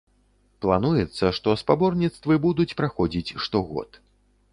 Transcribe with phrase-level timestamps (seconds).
[0.65, 4.01] Плануецца, што спаборніцтвы будуць праходзіць штогод.